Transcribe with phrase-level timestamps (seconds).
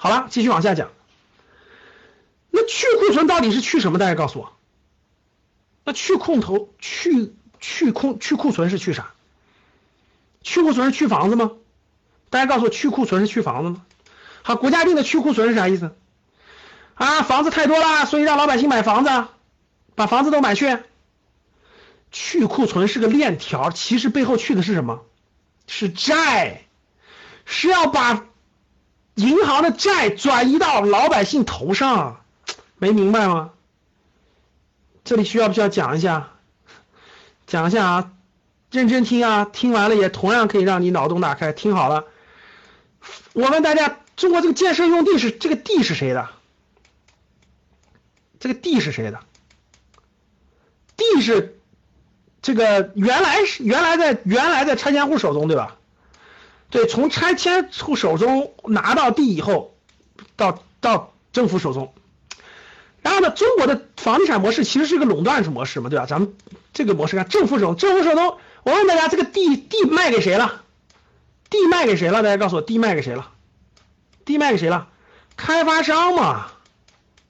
[0.00, 0.90] 好了，继续往下讲。
[2.50, 3.98] 那去库存到底是去什么？
[3.98, 4.52] 大家告诉我。
[5.84, 9.12] 那去空头去去空去库存是去啥？
[10.40, 11.50] 去库存是去房子吗？
[12.30, 13.84] 大家告诉我，去库存是去房子吗？
[14.42, 15.94] 好，国家定的去库存是啥意思？
[16.94, 19.10] 啊，房子太多了，所以让老百姓买房子，
[19.96, 20.78] 把房子都买去。
[22.12, 25.04] 去库存是个链条，其实背后去的是什么？
[25.66, 26.62] 是债，
[27.44, 28.27] 是要把
[29.18, 32.20] 银行的债转移到老百姓头上，
[32.78, 33.50] 没明白吗？
[35.04, 36.30] 这里需要不需要讲一下？
[37.48, 38.12] 讲一下啊，
[38.70, 41.52] 认真听啊，听完了也同样可以让你脑洞大开。
[41.52, 42.04] 听好了，
[43.32, 46.28] 我问大家，中国这个建设用地是这个地是谁的？
[48.38, 49.18] 这个地是谁的？
[50.96, 51.58] 地是
[52.40, 55.77] 这个原来是原来在原来在拆迁户手中，对吧？
[56.70, 59.74] 对，从拆迁户手中拿到地以后，
[60.36, 61.94] 到到政府手中。
[63.00, 66.06] 然后呢，中国的房地产模式其实是个垄断式模式嘛，对吧？
[66.06, 66.34] 咱们
[66.74, 70.62] 这个模式看政府手，政府手中，我问大家，这个地地卖给谁了？
[71.48, 72.22] 地卖给谁了？
[72.22, 73.30] 大家告诉我，地卖给谁了？
[74.24, 74.88] 地卖给谁了？
[75.36, 76.48] 开发商嘛。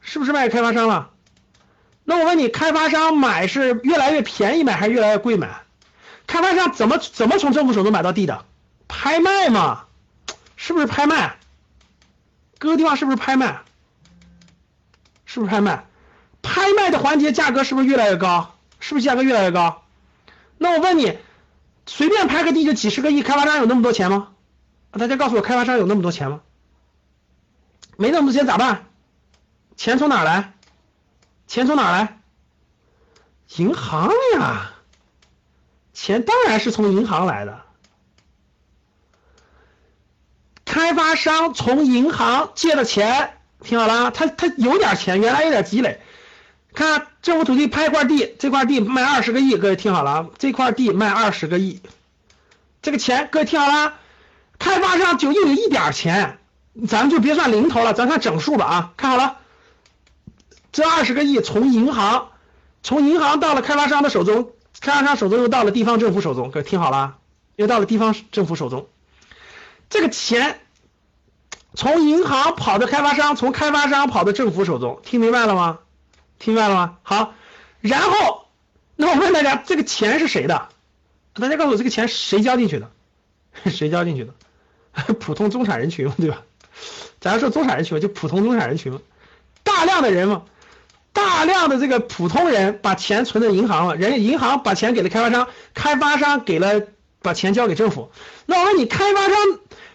[0.01, 1.11] 是不是卖给开发商了？
[2.03, 5.61] 那我问你，开发商买是越来越便宜买还是越来越贵买？
[6.27, 8.45] 开发商怎么怎么从政府手中买到地的？
[8.89, 9.85] 拍卖嘛，
[10.57, 11.37] 是不是拍卖？
[12.59, 13.61] 各个地方是不是拍卖？
[15.27, 15.87] 是不是拍卖？
[16.43, 18.55] 拍卖的环节价格是不是越来越高？
[18.81, 19.85] 是不是价格越来越高？
[20.57, 21.19] 那我问你，
[21.87, 24.33] 随便拍个地就几十个亿，开发商有那么多钱吗？
[24.91, 26.41] 大家告诉我，开发商有那么多钱吗？
[27.97, 28.87] 没那么多钱咋办？
[29.77, 30.55] 钱从哪来？
[31.47, 32.19] 钱从哪来？
[33.57, 34.73] 银行呀，
[35.93, 37.63] 钱当然是从银行来的。
[40.69, 45.99] 开发商从银行借的钱，听好了，他他有点钱，原来有点积累。
[46.75, 51.81] 看政府土地拍一块地，这块地卖二十个亿，各位听好了啊，这块地卖二十个亿，
[52.83, 53.95] 这个钱各位听好了，
[54.59, 56.39] 开发商就又有一点钱，
[56.87, 59.39] 咱们就别算零头了，咱看整数吧啊，看好了。
[60.71, 62.29] 这二十个亿从银行，
[62.83, 64.51] 从银行到了开发商的手中，
[64.83, 67.17] 开发商手中又到了地方政府手中，各位听好了，
[67.57, 68.87] 又到了地方政府手中。
[69.89, 70.61] 这个钱
[71.75, 75.79] 从银行跑到开发商，从开发商跑到政府手中，听明白了吗？
[76.39, 76.99] 听明白了吗？
[77.03, 77.35] 好，
[77.81, 78.49] 然后
[78.97, 80.69] 那我问大家，这个钱是谁的？
[81.35, 82.91] 大家告诉我，这个钱谁交进去的？
[83.71, 85.15] 谁交进去的？
[85.15, 86.43] 普通中产人群对吧？
[87.21, 88.99] 假如说中产人群就普通中产人群
[89.63, 90.43] 大量的人嘛。
[91.11, 96.83] 大量的这个普通人把钱存在银行了，人银行把钱给了开发商，开发商给了
[97.23, 98.11] 把钱交给政府。
[98.47, 99.37] 那我问你，开发商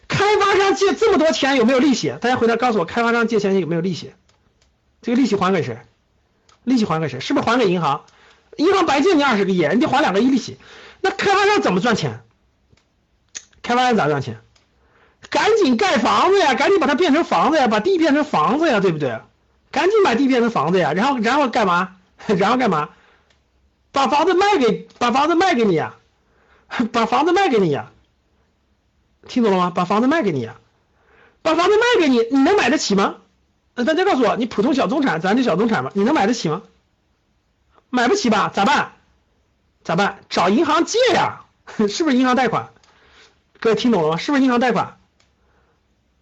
[0.08, 2.16] 开发商借这么多钱有没有利息？
[2.22, 4.14] 大家回答告诉我，开发商借钱有没有利息？
[5.02, 5.80] 这个利息还给谁？
[6.64, 7.20] 利息还给谁？
[7.20, 8.04] 是不是还给银行？
[8.58, 10.58] 银行白借你二十个亿，你得还两个亿利息。
[11.02, 12.22] 那开发商怎么赚钱？
[13.62, 14.40] 开发商咋赚钱？
[15.30, 19.20] 赶紧盖房子呀，赶紧把它变成房子呀，把地变成房子呀，对不对？
[19.72, 21.96] 赶紧把地变成房子呀，然后然后干嘛？
[22.28, 22.90] 然后干嘛？
[23.92, 25.96] 把房子卖给把房子卖给你呀，
[26.92, 27.92] 把房子卖给你呀，
[29.28, 29.70] 听懂了吗？
[29.70, 30.56] 把房子卖给你呀，
[31.42, 33.18] 把房子卖给你，你能买得起吗？
[33.76, 36.64] 大家告诉我，你普通小中产，咱就小中产吧，你能买得起吗？
[37.90, 38.52] 买不起吧？
[38.54, 38.94] 咋办？
[39.84, 40.20] 咋办？
[40.30, 41.46] 找银行借呀，
[41.90, 42.70] 是不是银行贷款？
[43.60, 44.18] 各位听懂了吗？
[44.18, 44.98] 是不是银行贷款？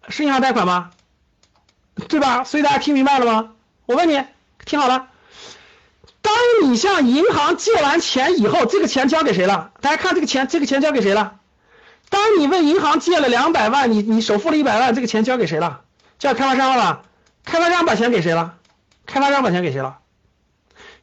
[0.08, 0.90] 是银行贷款吗？
[2.08, 2.44] 对吧？
[2.44, 3.52] 所以大家听明白了吗？
[3.86, 4.22] 我问你，
[4.64, 5.08] 听好了。
[6.22, 9.72] 当你向银行借完钱以后，这个钱交给谁了？
[9.80, 11.34] 大家看这个钱，这个钱交给谁了？
[12.08, 15.80] 当你问银行借了两百万，你你首付了一百万，这个钱交给谁了？
[16.18, 17.02] 交开发商了吧？
[17.44, 18.54] 开发商把钱给谁了？
[19.04, 19.98] 开发商把钱给谁了？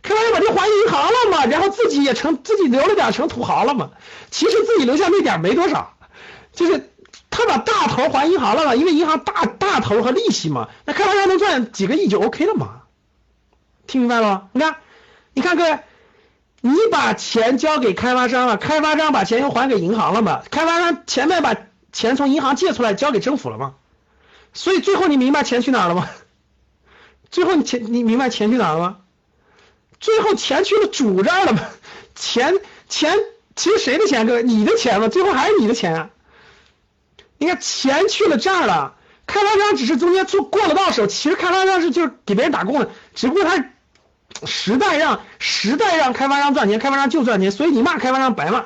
[0.01, 1.45] 开发商把钱还银行了嘛？
[1.45, 3.91] 然后自己也成自己留了点成土豪了嘛？
[4.31, 5.93] 其实自己留下那点没多少，
[6.53, 6.89] 就是。
[7.31, 8.75] 他把大头还银行了嘛？
[8.75, 12.81] 因为银行大大头和利息嘛，那开发商能赚几个亿就 OK 了嘛？
[13.87, 14.49] 听明白了吗？
[14.51, 14.77] 你看，
[15.33, 15.79] 你看各位，
[16.61, 20.41] 你把钱交给开发商了，开发商把钱又还给银行了嘛？
[20.51, 21.55] 开发商前面把
[21.91, 23.75] 钱从银行借出来交给政府了嘛？
[24.53, 26.09] 所以最后你明白钱去哪儿了吗？
[27.31, 28.97] 最后你钱你明白钱去哪儿了吗？
[29.99, 31.61] 最后钱去了主这儿了吗？
[32.15, 32.55] 钱
[32.89, 33.17] 钱
[33.55, 34.25] 其实谁的钱？
[34.25, 35.07] 各位，你的钱嘛？
[35.07, 36.09] 最后还是你的钱啊？
[37.37, 38.95] 你看钱去了这儿了，
[39.27, 43.63] 开发商只是中间做过了到手，其实开发商是就是给别人打工的，只不过他
[44.45, 48.65] 时代让时代让开发商赚钱，开发商就赚钱，所以你骂开发商白骂。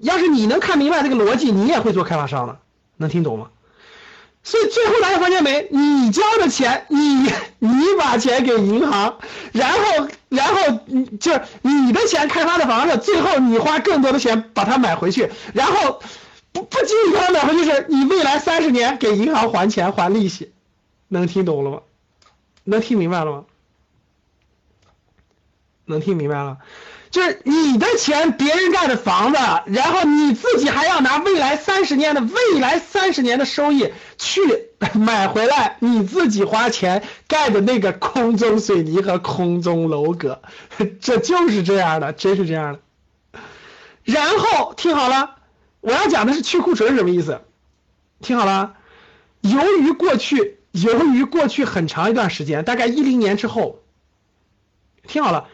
[0.00, 2.58] 要是你能看明白这个逻辑，你也会做开发商的，
[2.96, 3.48] 能听懂吗？
[4.44, 5.68] 所以最后大家发现没？
[5.70, 6.98] 你交的钱，你
[7.58, 9.18] 你把钱给银行，
[9.52, 16.00] 然后然后你就你的钱开发的房子，最后你花更多的钱把它买回去，然后
[16.52, 20.52] 不不仅仅把它买回去，是你未来三十年给银行还钱还利息，
[21.08, 21.80] 能听懂了吗？
[22.64, 23.44] 能听明白了吗？
[25.88, 26.58] 能听明白了？
[27.10, 34.42] 就是你的钱，别人盖的房子，然后你自己还要拿未来三十年的未来三十年的收益去
[34.94, 40.42] 买回来，你自己花钱盖的那个空中水泥和空中楼阁，
[41.00, 43.40] 这就是这样的，真是这样的。
[44.04, 45.36] 然后听好了，
[45.80, 47.40] 我要讲的是去库存什么意思？
[48.20, 48.74] 听好了，
[49.40, 53.80] 由于过去，由于过去很长一段时间，大概一零年之后，
[55.06, 55.48] 听好了。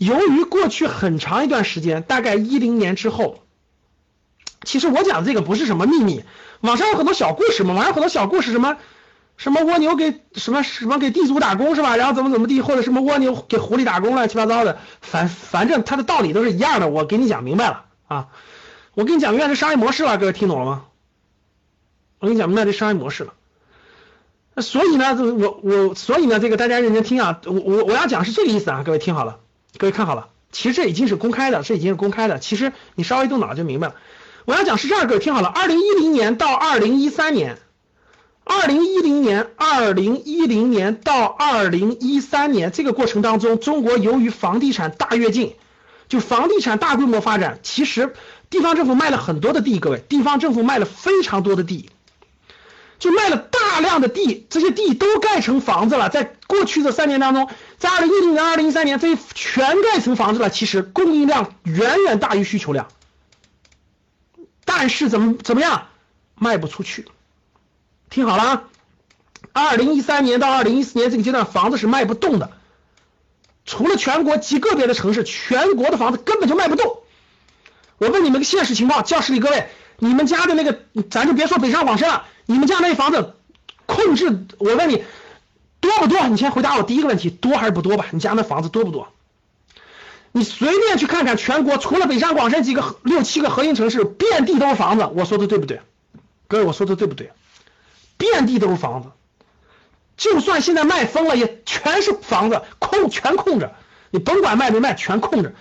[0.00, 3.42] 由于过去很长一段时间，大概一零年之后，
[4.64, 6.24] 其实我讲这个不是什么秘密，
[6.62, 8.78] 网上有很多小故事嘛，网上很多小故事，什么
[9.36, 11.96] 什么蜗牛给什么什么给地主打工是吧？
[11.96, 16.88] 然后怎么怎么地，或者什么蜗牛给狐狸打工乱七八糟的，反反正它的道理都是一样的。
[16.88, 18.28] 我给你讲明白了啊，
[18.94, 20.86] 我给你讲明白这商业模式了，各位听懂了吗？
[22.20, 23.34] 我给你讲明白这商业模式了。
[24.54, 29.40] 那所以呢，我我所以呢，这个大家认真听啊，我我我要讲是这个意思啊，各位听好了。
[29.78, 32.38] 各位看好了，其实这已经是公开的，这已经是公开的。
[32.38, 33.94] 其实你稍微动脑就明白了。
[34.44, 35.48] 我要讲是这样，各位听好了。
[35.48, 37.58] 二零一零年到二零一三年，
[38.44, 45.54] 二零一零年、二零一零年到二零一三年这个过程当中，中国由于房地产大跃进，
[46.08, 48.12] 就房地产大规模发展，其实
[48.50, 51.90] 地方政府卖了很多的地，各位，地方政府卖了非常多的地。
[52.98, 56.10] 就卖了大量的地，这些地都盖成房子了。
[56.10, 57.48] 在过去这三年当中，
[57.78, 60.50] 在二零一零年、二零一三年，这全盖成房子了。
[60.50, 62.88] 其实供应量远远大于需求量，
[64.64, 65.86] 但是怎么怎么样，
[66.34, 67.06] 卖不出去。
[68.10, 68.64] 听好了啊，
[69.52, 72.50] 二零一三年到二零一四年这个阶段，房子是卖不动的，
[73.64, 76.98] 除了全国极个别的城市，全国的房子根本就卖不动。
[77.98, 79.68] 我问你们个现实情况，教室里各位，
[79.98, 80.80] 你们家的那个，
[81.10, 82.24] 咱就别说北上广深了。
[82.46, 83.36] 你们家那房子
[83.86, 85.04] 控制，我问你
[85.80, 86.28] 多不多？
[86.28, 88.06] 你先回答我第一个问题，多还是不多吧？
[88.10, 89.08] 你家那房子多不多？
[90.32, 95.08] 你随便去看看全国，除了北上广深几个六七个核心城市，遍地都是房子。
[95.14, 95.80] 我说的对不对？
[96.46, 97.32] 各位，我说的对不对？
[98.16, 99.08] 遍地都是房子，
[100.16, 103.74] 就算现在卖疯了，也全是房子空，全空着。
[104.10, 105.52] 你甭管卖没卖，全空着。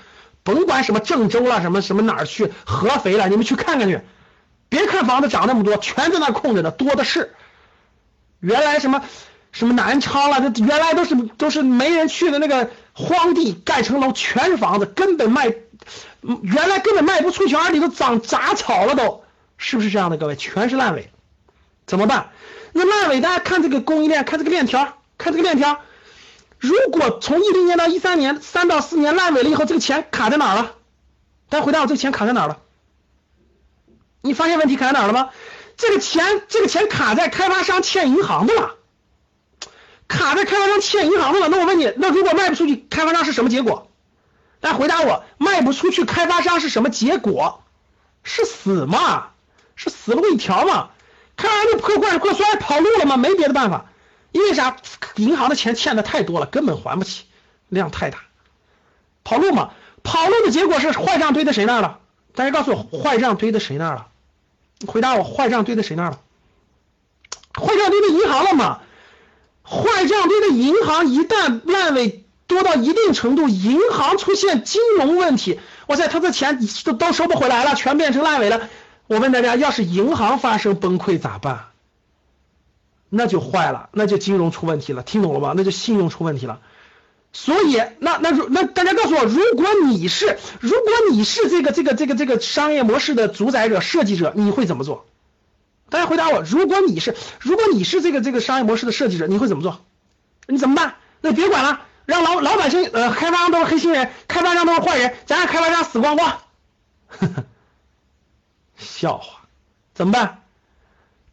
[0.43, 4.01] 甭管什么郑州了，什么什么哪儿去，合肥了，你们去看看去。
[4.67, 7.33] 别看房子涨那么多，全在那空着呢，多的是。
[8.39, 9.03] 原来什么
[9.51, 15.53] 什么南昌了，这原来都是都是没人去的那个荒地，盖成楼，全是房子，根本卖，
[16.21, 19.23] 原来根本卖不出去，而里头长杂草了，都
[19.57, 20.17] 是不是这样的？
[20.17, 21.11] 各位，全是烂尾，
[21.87, 22.29] 怎么办？
[22.73, 25.81] 那烂尾，大家看这个供应链，看这个链条，看这个链条。
[26.59, 30.75] 如果从一零年到一三年，三到四年烂尾了以后，这个钱卡在哪儿了？
[31.49, 32.59] 大家回答我，这个钱卡在哪儿了？
[34.21, 35.29] 你发现问题卡在哪儿了吗？
[35.77, 38.75] 这个钱，这个钱卡在开发商欠银行的了，
[40.09, 41.47] 卡在开发商欠银行的了。
[41.47, 43.89] 那我问你，那如果卖不出去，开发商是什么结果？
[44.59, 47.63] 大家回答我，卖不出去，开发商是什么结果？
[48.23, 49.29] 是死吗？
[49.77, 50.89] 是死路一条吗？
[51.37, 53.15] 开发商破罐破摔，跑路了吗？
[53.15, 53.85] 没别的办法，
[54.33, 54.75] 因为啥？
[55.15, 57.23] 银行的钱欠的太多了，根本还不起，
[57.69, 58.19] 量太大，
[59.23, 59.71] 跑路嘛？
[60.03, 61.99] 跑路的结果是坏账堆在谁那儿了？
[62.35, 64.07] 大家告诉我，坏账堆在谁那儿了？
[64.87, 66.19] 回答我，坏账堆在谁那儿了？
[67.53, 68.79] 坏账堆在银行了吗？
[69.69, 78.67] 坏账堆的银行一旦烂尾多到一定程度，银行出现金融问题，哇塞，他的钱都都收不回来了，全变成烂尾了。
[79.05, 81.65] 我问大家，要是银行发生崩溃咋办？
[83.09, 85.53] 那就坏了，那就金融出问题了，听懂了吧？
[85.55, 86.59] 那就信用出问题了。
[87.31, 95.05] 所以，那那如那大家告诉我，如果你是如果你是这个这个这个这个商业模式的主宰者、设计者，你会怎么做？
[95.89, 99.83] 大家回答我，如果你是如果你是这个这个商业模式的设计者，你会怎么做？
[100.47, 100.95] 你怎么办？
[101.21, 106.39] 那别管了，让老老百姓呃，开发商都是黑心人，开发商都是坏人，咱让开发商死光光。
[108.77, 109.41] 笑话，
[109.93, 110.43] 怎么办？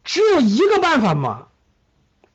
[0.03, 1.47] 只有一个办法嘛，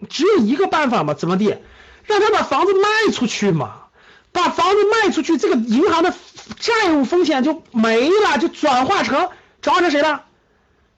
[0.09, 1.59] 只有一个办法嘛，怎么地？
[2.05, 3.85] 让他把房子卖出去嘛，
[4.33, 6.15] 把房子卖出去，这个银行的
[6.59, 10.25] 债务风险就没了，就转化成转化成谁了？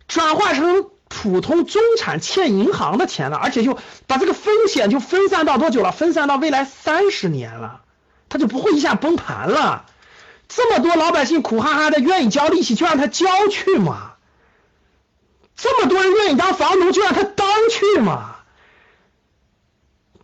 [0.09, 3.79] 转化成普通中产欠银行的钱了，而且就
[4.09, 5.93] 把这个风险就分散到多久了？
[5.93, 7.83] 分散到未来三十年了，
[8.29, 9.87] 他就不会一下崩盘了。
[10.49, 14.15] 这么多老百姓苦哈哈的愿意交利息，就让他交去嘛。
[15.57, 18.33] 这么多人愿意当房奴，就让他当去嘛。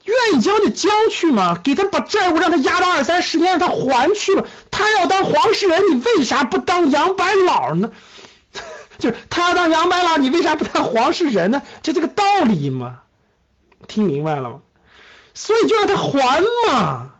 [0.04, 4.44] 愿意交就交去嘛，给他把债务让他压到二三十年，让他还去嘛。
[4.72, 7.92] 他要当黄世仁，你为啥不当杨白老呢？
[9.00, 11.62] 就是他要当杨白老，你为啥不当黄世仁呢？
[11.82, 13.00] 就这个道理嘛，
[13.88, 14.60] 听明白了吗？
[15.34, 17.10] 所以就让他还嘛，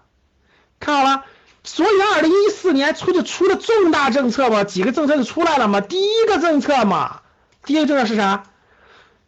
[0.79, 1.25] 看好了。
[1.63, 5.81] 所以二零一四年出的出了重大政策嘛，几个政策就出来了嘛。
[5.81, 7.21] 第一个政策嘛，
[7.65, 8.45] 第一个政策是啥？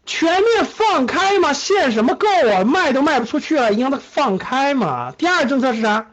[0.04, 2.64] 全面放开嘛，限什么购啊？
[2.64, 5.12] 卖都卖不出去了，你让它放开嘛。
[5.12, 6.06] 第二个政策是啥？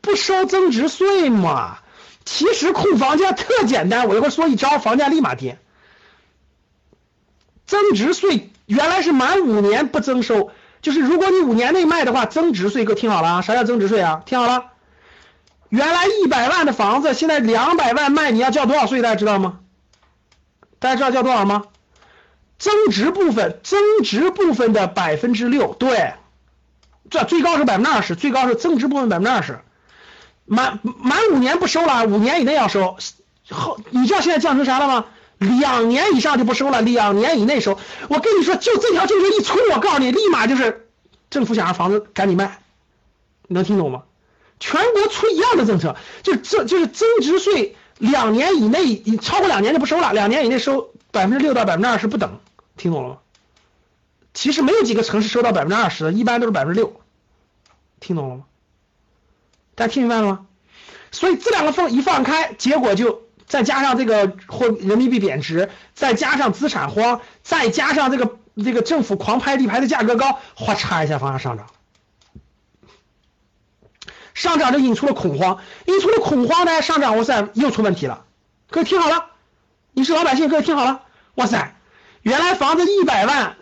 [0.00, 1.78] 不收增值税嘛。
[2.24, 5.58] 其实控房价特简单，我一会儿说一招，房价立马跌。
[7.66, 10.50] 增值税原来是满五年不征收，
[10.82, 14.22] 就是如果你五年内卖的话，增值税，各听好了啊，啥叫增值税啊？
[14.24, 14.66] 听好了，
[15.68, 19.02] 原来一百万的房子，现在两百万卖，你要交多少税？
[19.02, 19.60] 大家知道吗？
[20.78, 21.64] 大家知道交多少吗？
[22.58, 26.14] 增值部分，增值部分的百分之六，对，
[27.10, 29.60] 这最高是百分之二十，最高是增值部分百分之二十，
[30.44, 32.96] 满满五年不收了，五年以内要收，
[33.50, 35.04] 后你知道现在降成啥了吗？
[35.38, 37.78] 两年以上就不收了，两年以内收。
[38.08, 40.88] 我跟你说，就这条政策一出，我告诉你，立马就是
[41.30, 42.60] 政府想让房子赶紧卖，
[43.46, 44.04] 你能听懂吗？
[44.58, 52.40] 全国出一样的政策，就这就是增值税，两年以内，超过两年就不收了，两年以内收百分之六到百分之二十不等。
[52.78, 53.18] 听懂了吗？
[54.32, 57.00] 其实没有几个城市收到百分之二十的，一般都是百分之六。
[58.00, 58.44] 听懂了吗？
[59.74, 60.46] 大家听明白了吗？
[61.12, 71.66] 所以这两个缝一放开，结果就再加上这个货人民币贬值，再加上资产荒，再加上这个这个政府狂拍地牌的价格高，哗嚓一下房价上涨，
[74.34, 78.24] 上涨就引出了恐慌，引出了恐慌呢，上涨哇塞又出问题了。
[78.68, 79.26] 各位听好了，
[79.92, 81.02] 你是老百姓，各位听好了，
[81.36, 81.74] 哇塞。
[82.22, 83.56] 原来房子一百万，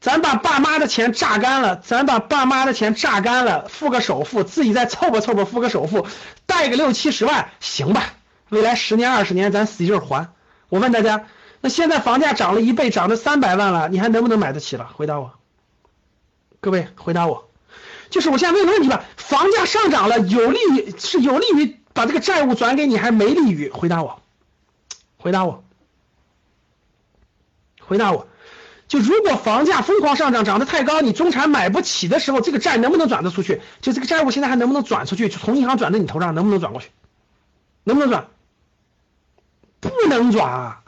[0.00, 6.06] 咱把爸妈的钱榨干了，咱把爸妈的钱榨干了，付个首付，自己再凑吧凑吧付个首付，
[6.46, 8.14] 贷个六七十万，行吧？
[8.50, 10.28] 未来十年二十年咱使劲还。
[10.68, 11.26] 我问大家，
[11.60, 14.90] 那现在房价涨了一倍，涨了三百万了，你还能不能买得起了？
[14.94, 15.32] 回答我，
[16.60, 17.48] 各位回答我，
[18.10, 23.70] 就是我现在问个问题吧，房价上涨了，有利于是有利于把这个债务转给你，还没利于？
[23.70, 24.20] 回答我，
[25.16, 25.64] 回答我。
[27.80, 28.28] 回答我，
[28.86, 33.62] 就如果房价疯狂上涨，涨得太高，你中产买不起的时候，这个债能不能转得出去？
[33.80, 35.28] 就这个债务现在还能不能转出去？
[35.28, 36.90] 就从银行转到你头上，能不能转过去？
[37.82, 38.28] 能不能转？
[39.80, 40.80] 不能转啊。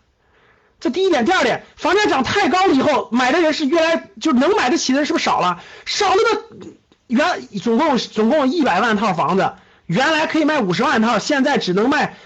[0.78, 5.62] 这第一点，第二点，房价涨太高了以后，买的人是越来就能买得起的人是不是少了？
[5.84, 6.66] 少了的
[7.06, 9.52] 原总共总共一百万套房子，
[9.87, 12.16] 原来可以卖五十万套，现在只能卖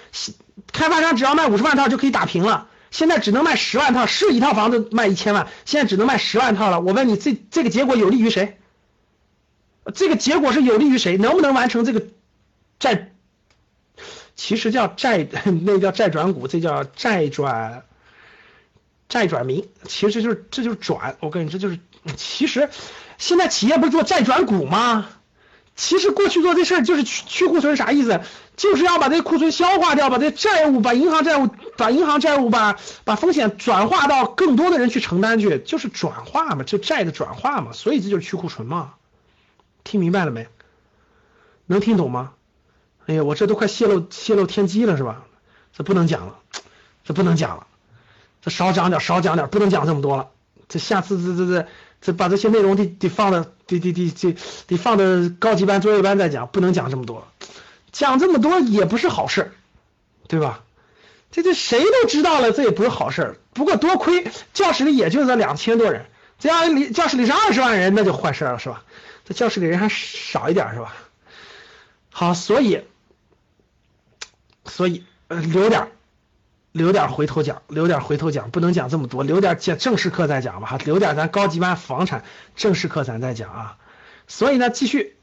[0.72, 2.68] 开发商只要卖五十万套就可以打平了。
[2.90, 6.80] 现在只能卖十万套，是一套房子卖一千万，现在只能卖十万套了。
[6.80, 8.58] 我问你，这这个结果有利于谁？
[9.92, 11.18] 这个结果是有利于谁？
[11.18, 12.06] 能不能完成这个
[12.78, 13.12] 债？
[14.36, 15.26] 其实叫债，
[15.64, 17.84] 那叫债转股，这叫债转
[19.08, 21.16] 债转民，其实就是这就是转。
[21.20, 21.80] 我跟你这，就是
[22.16, 22.68] 其实
[23.18, 25.08] 现在企业不是做债转股吗？
[25.74, 28.20] 其实过去做这事儿就是去去库存，啥意思？
[28.56, 37.72] 就是要把这库存消化掉，把这债务，把银行债务，把银行债务，把把风险转化到更多的人去承担去，就是转化嘛，就债的转化嘛。
[37.72, 38.94] 所以这就是去库存嘛。
[39.84, 40.48] 听明白了没？
[41.66, 42.32] 能听懂吗？
[43.06, 45.24] 哎呀，我这都快泄露泄露天机了是吧？
[45.76, 46.36] 这不能讲了，
[47.04, 47.66] 这不能讲了，
[48.42, 50.28] 这少讲点，少讲点，不能讲这么多了。
[50.68, 51.68] 这下次这这这。
[51.98, 54.36] 这把这些内容得得放的得得得得
[54.66, 57.26] 得放的高级班、作业班再讲，不能讲这么多了，
[57.90, 59.50] 讲这么多也不是好事
[60.28, 60.62] 对吧？
[61.32, 66.04] 这这谁都知道了，这也不是好事不过多亏教室里也就这两千多人，
[66.38, 68.84] 这要里教室里是二十万人，那就坏事了，是吧？
[69.24, 70.94] 这教室里人还少一点，是吧？
[72.10, 72.82] 好，所以
[74.68, 75.88] 所以呃留点。
[76.72, 82.22] 留点回头讲，留点回头讲，不能讲这么多，留点讲正式课再讲吧哈，留点咱高级班房产
[82.54, 83.78] 正式课咱再讲啊。
[84.26, 85.16] 所以呢，继续，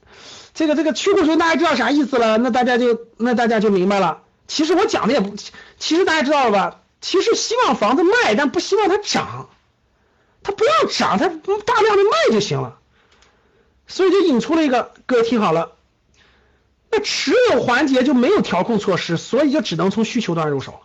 [0.55, 2.39] 这个这个去库存大家知道啥意思了？
[2.39, 4.23] 那大家就那大家就明白了。
[4.47, 5.35] 其实我讲的也不，
[5.77, 6.81] 其实大家知道了吧？
[7.01, 9.49] 其实希望房子卖，但不希望它涨，
[10.41, 12.79] 它不要涨，它大量的卖就行了。
[13.85, 15.73] 所以就引出了一个，各位听好了，
[16.95, 20.81] 那持有环节就没有调控措施，所以就只能从需求端入手。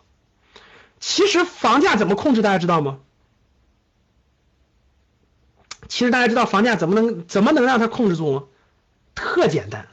[1.00, 3.00] 其实房价怎么控制，大家知道吗？
[5.86, 8.44] 其实大家知道房价怎么能怎么能让它控制住吗？
[9.14, 9.86] 特简单，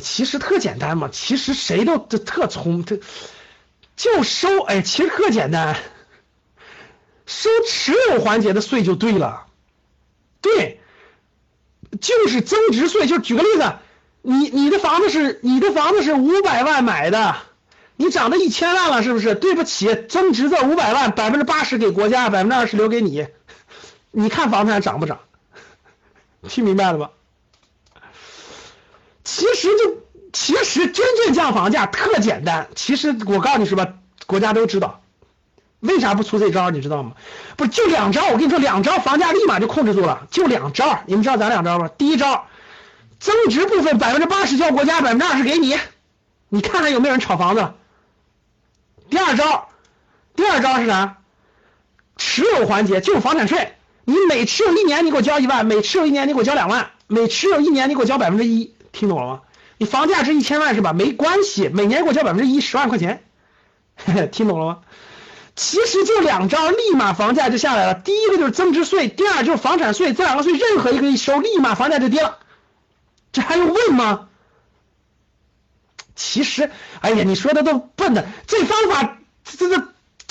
[0.00, 1.08] 其实特简单嘛。
[1.12, 3.00] 其实谁都特聪，这
[3.96, 5.76] 就收，哎，其实特简单。
[7.26, 9.48] 收持有环节的税就对了，
[10.40, 10.80] 对，
[12.00, 13.08] 就是增值税。
[13.08, 13.74] 就举个例子，
[14.26, 17.36] 你你的房子是你的房子是五百万买的，
[17.96, 19.36] 你涨到一千万了，是不是？
[19.36, 23.28] 对不起，增值这五百万，百分之八十给国家，百分之二十留给你。
[24.10, 25.20] 你看房产涨不涨？
[26.48, 27.10] 听明白了吧？
[29.22, 30.02] 其实就
[30.32, 32.68] 其实真正降房价特简单。
[32.74, 33.94] 其实我告诉你是吧，
[34.26, 35.00] 国家都知道。
[35.80, 36.70] 为啥不出这招？
[36.70, 37.12] 你知道吗？
[37.56, 41.00] 不是就两招，我跟你说，两招房价立马就控制住了，就两招。
[41.06, 41.88] 你们知道咋两招吗？
[41.96, 42.46] 第一招，
[43.18, 45.76] 增值部分百分之八十交国家，百分之二十给你，
[46.48, 47.72] 你看看有没有人炒房子。
[49.08, 49.68] 第二招，
[50.34, 51.18] 第二招是啥？
[52.16, 59.40] 持有环节就是房产税，你每持有一年你给我交一万，每持有一年你给我交两万，每持有一年你给我交百分之一，听懂了吗？
[59.78, 60.92] 你房价值一千万是吧？
[60.92, 63.24] 没关系，每年给我交百分之一，十万块钱，
[64.32, 64.78] 听懂了吗？
[65.54, 67.94] 其实就两招，立马房价就下来了。
[67.94, 72.38] 第一个就是增值税，第二就是房产税，这两个税任何一个一收，立马房价就跌了。
[73.36, 74.28] 这还用问吗？
[76.14, 76.70] 其实，
[77.02, 79.78] 哎呀，你说的都笨的，这方法这这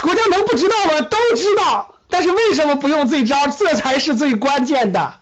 [0.01, 1.01] 国家能不知道吗？
[1.01, 3.45] 都知道，但是为什么不用这招？
[3.45, 5.19] 这才是最关键的。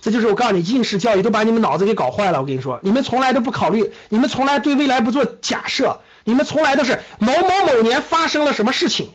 [0.00, 2.40] 这就是我告诉你，应试教育都把你们脑子给搞坏了。
[2.40, 9.10] 我跟你说，你们从来都不考虑，你们从来对未来不做假设，你们从来都是某某某年发生了什么事情。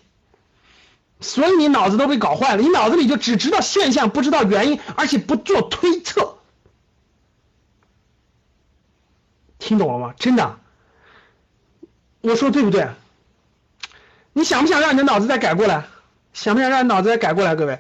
[1.22, 6.40] 所以你脑子都被搞坏了，你脑子里就只知道现象，不知道原因，而且不做推测，
[9.62, 10.14] 听懂了吗？
[10.18, 10.58] 真的，
[12.20, 12.90] 我说对不对？
[14.34, 15.86] 你想不想让你的脑子再改过来？
[16.34, 17.56] 想不想让你脑子再改过来？
[17.56, 17.80] 各位，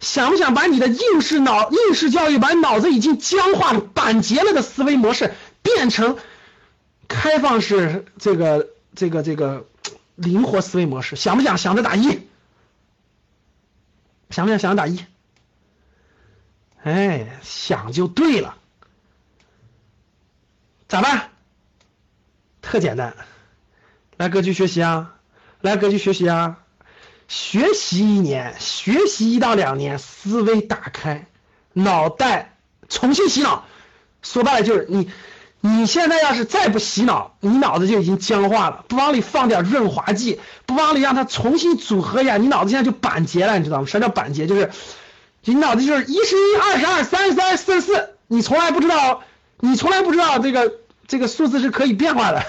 [0.00, 6.18] 想不想把你的应试脑、应试教育，把脑子已经僵化、板结了的思维模式，变成
[7.06, 9.66] 开放式这个、这个、这个
[10.16, 11.14] 灵活思维模式？
[11.14, 11.56] 想不想？
[11.56, 12.26] 想着打一。
[14.30, 15.04] 想不想想打一？
[16.82, 18.56] 哎，想就对了。
[20.92, 21.30] 咋办？
[22.60, 23.14] 特简单，
[24.18, 25.14] 来格局学习啊，
[25.62, 26.58] 来格局学习啊，
[27.28, 31.24] 学习一年，学习一到两年，思维打开，
[31.72, 32.58] 脑袋
[32.90, 33.64] 重新洗脑。
[34.20, 35.10] 说白了就是你。
[35.62, 38.84] 你现在要是再不洗脑，你脑子就已经僵化了。
[38.86, 43.86] 不往里放点润滑剂，不往里让它重新组合一下，你脑子现在就板结了，你知道吗？
[43.86, 44.46] 什么叫板结？
[44.46, 44.70] 就是
[45.44, 49.22] 你脑子就是一十一、二十二、三十三、四十四，你从来不知道，
[49.60, 50.68] 你从来不知道这个
[51.12, 52.42] 这个数字是可以变化的。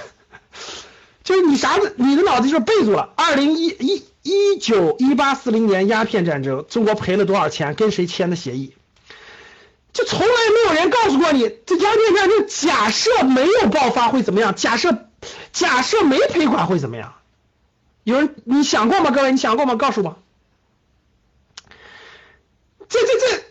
[1.21, 3.12] 就是你啥子，你的脑子就是背住了。
[3.17, 7.76] 二零一一一九一八四零年鸦片战争，中国赔了多少钱？
[7.76, 8.73] 跟谁签的协议？
[9.91, 14.56] 就从来没有人告诉过你，这鸦片战争假设没有爆发会怎么样？
[14.56, 15.10] 假设
[15.52, 17.15] 假设没赔款会怎么样？
[18.06, 19.12] 有人你想过吗？
[19.12, 19.76] 各位，你想过吗？
[19.76, 20.17] 告诉我。
[22.88, 23.43] 这这这，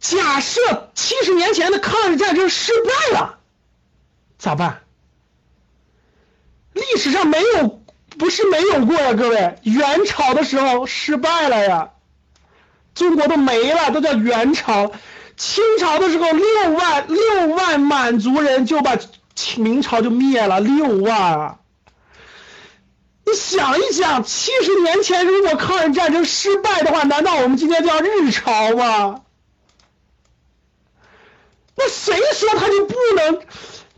[0.00, 3.38] 假设七十年前的抗日战争失败了，
[4.38, 4.82] 咋办？
[6.72, 7.82] 历史上没有，
[8.18, 11.90] 不是没有过呀，各位，元朝的时候失败了呀，
[12.94, 14.92] 中国都没了，都叫元朝。
[15.36, 18.98] 清朝的时候，六万六万满族人就把
[19.56, 21.58] 明朝就灭了，六万。
[23.24, 29.22] 你想一想，七十年前如果抗日战争失败的话，难道我们今天叫日朝吗？
[31.74, 33.40] 那谁说他就不能？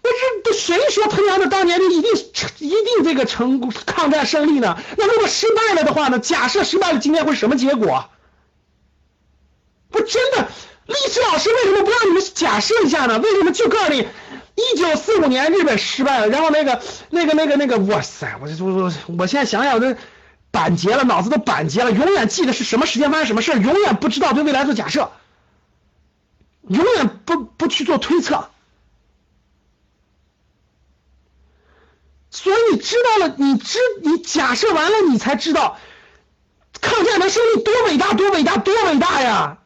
[0.08, 2.12] 那是那谁说他娘的当年就一定
[2.58, 4.78] 一定这个成功抗战胜利呢？
[4.96, 6.18] 那如果失败了的话呢？
[6.18, 8.08] 假设失败了，今天会什么结果？
[9.90, 10.48] 不，真的。
[10.86, 13.18] 历史老师为什么不让你们假设一下呢？
[13.18, 14.08] 为什么就告诉你，
[14.54, 18.38] 一九四五年日本失败了，然后那个那个那个那个，哇塞！
[18.40, 19.96] 我我我我现在想想，我这
[20.50, 25.10] 板结了，脑子都板结了，永远记得是什么时间发生什么事永远不知道对未来做假设，
[26.68, 28.48] 永远不不去做推测。
[32.30, 35.78] 所以你知道了，你知你假设完了，你才知道
[36.80, 39.58] 抗战能胜利多伟大，多伟大，多伟大呀！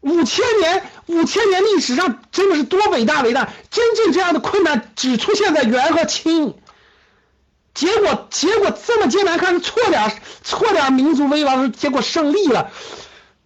[0.00, 3.48] 五千年，五千年历史上真的是多伟大伟大！
[3.70, 6.54] 真正这样的困难只出现在元和清，
[7.74, 10.12] 结果结果这么艰难，看是错点
[10.44, 12.70] 错点民族危亡，结果胜利了。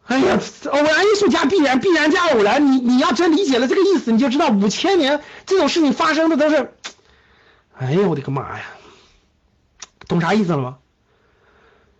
[0.06, 6.74] 哎呀，偶然因素加必然，必然加偶然，你你要真理解了这个意思，你就知道五千年这种事情发生的都是，
[7.80, 8.64] 哎呀，我的个妈呀，
[10.06, 10.78] 懂啥意思了吗？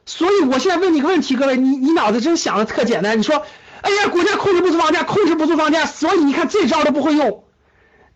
[0.05, 3.45] 所以我现在问你个问题，各位，你你脑子真想的特简单，你说。
[3.81, 7.45] 哎呀，国家控制不住房价，控制不住房价，所以你看这招都不会用，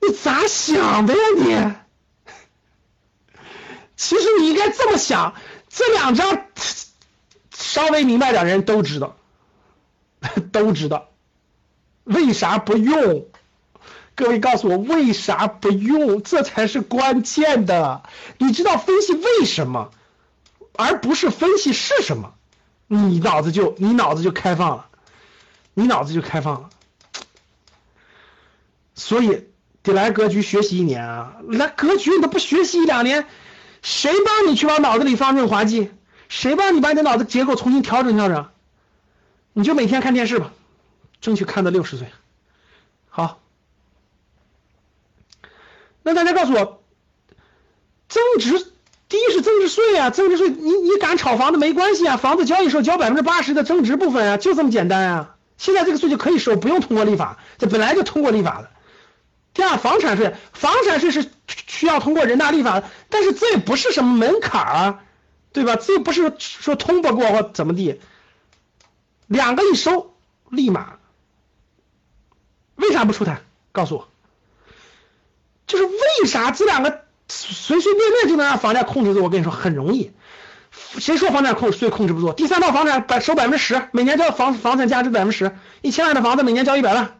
[0.02, 1.72] 你咋想的呀你？
[3.96, 5.34] 其实你应该这么想，
[5.70, 6.36] 这两招
[7.50, 9.16] 稍微明白点人都知道，
[10.52, 11.08] 都知道，
[12.04, 13.26] 为啥不用？
[14.14, 16.22] 各位告诉我为啥不用？
[16.22, 18.02] 这才是关键的。
[18.38, 19.90] 你知道分析为什么，
[20.74, 22.34] 而不是分析是什么，
[22.86, 24.86] 你脑子就你脑子就开放了，
[25.74, 26.70] 你脑子就开放了。
[28.94, 29.48] 所以
[29.82, 31.36] 得来格局学习一年啊！
[31.48, 33.26] 来格局你都不学习一两年，
[33.82, 35.90] 谁帮你去往脑子里放润滑剂？
[36.28, 38.48] 谁帮你把你的脑子结构重新调整调整？
[39.52, 40.52] 你就每天看电视吧，
[41.20, 42.08] 争取看到六十岁。
[43.08, 43.40] 好，
[46.04, 46.84] 那大家告诉我，
[48.08, 48.72] 增值
[49.08, 55.34] 第一是增值税啊，增值税你你敢炒房子没关系啊，房子交易时候交百分之八十的增值部分啊，就这么简单啊。
[55.58, 58.70] 现在这个税就可以收，不用通过立法，这本来就通过立法的。
[59.52, 65.00] 第二，房产税，房产税是需要通过人大立法，但是这也不是什么门槛啊。
[65.52, 65.76] 对吧？
[65.76, 68.00] 这又不是说通不过或怎么地，
[69.28, 70.12] 两个一收，
[70.50, 70.96] 立马，
[72.74, 73.40] 为啥不出台？
[73.70, 74.08] 告诉我，
[75.66, 79.22] 就是为啥这两个随随便便就能让房价控制住？
[79.22, 80.12] 我跟你说很容易，
[80.98, 82.32] 谁说房产控税控制不住？
[82.32, 87.18] 第三套房产百收百分之十，每年交房房产价值百分之十，一千万的房子每年交一百万，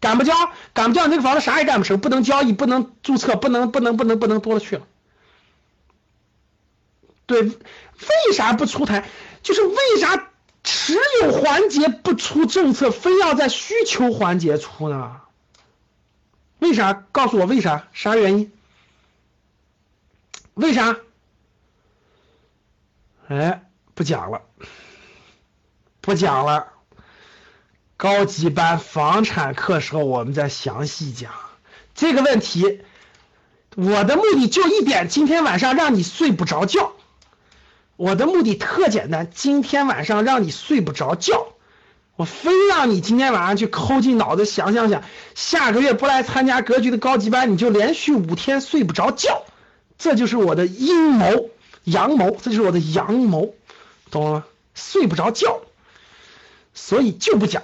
[0.00, 0.34] 敢不交？
[0.72, 1.06] 敢不交？
[1.06, 4.82] 你这个房子啥也干不成，不能交易，不能注册，不能不能不能不能多了去了。
[7.26, 9.08] 对，为啥不出台？
[9.42, 10.28] 就是为啥
[10.64, 15.20] 持有环节不出政策，非要在需求环节出呢？
[16.62, 16.92] 为啥？
[17.10, 17.88] 告诉我为啥？
[17.92, 18.52] 啥原因？
[20.54, 20.96] 为啥？
[23.26, 24.42] 哎，不讲了，
[26.00, 26.68] 不讲了。
[27.96, 31.32] 高级班房产课时候我们再详细讲
[31.94, 32.82] 这个问题。
[33.74, 36.92] 我的目的就一点，今天晚上让你睡不着觉。
[37.96, 41.51] 我的目的特简单，今天晚上让你睡不着觉，
[42.16, 45.02] 我非让你今天晚上去抠进脑子想想想，
[45.34, 49.44] 下个月不来参加格局的高级班，你就连续五天睡不着觉，
[49.98, 51.50] 这就是我的阴谋
[51.84, 53.54] 阳谋，这就是我的阳谋，
[54.10, 54.44] 懂了吗？
[54.74, 55.60] 睡不着觉，
[56.74, 57.62] 所以就不讲，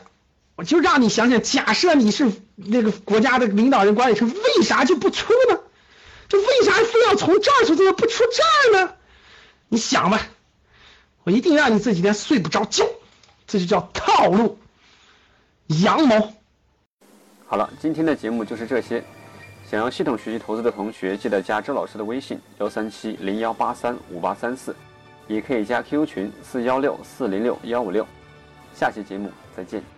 [0.56, 5.60] 我就让你想想，假设你是那个国家的领导人、管理层，为啥就不出呢？
[6.28, 8.92] 就为啥非要从这儿出，这个不出这儿呢？
[9.68, 10.26] 你想吧，
[11.24, 12.86] 我一定让你这几天睡不着觉，
[13.48, 14.56] 这就叫套路，
[15.82, 16.32] 阳谋。
[17.46, 19.02] 好了，今天的节目就是这些。
[19.66, 24.76] 想要系统学习投资的同学，记得加周老师的微信幺三七零幺八三五八三四，
[25.26, 28.06] 也可以加 QQ 群四幺六四零六幺五六。
[28.74, 29.97] 下期节目再见。